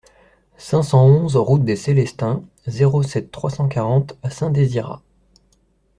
cinq 0.57 0.81
cent 0.81 1.05
onze 1.05 1.35
route 1.37 1.63
des 1.63 1.75
Célestins, 1.75 2.43
zéro 2.65 3.03
sept, 3.03 3.29
trois 3.29 3.51
cent 3.51 3.67
quarante 3.67 4.17
à 4.23 4.31
Saint-Désirat 4.31 5.03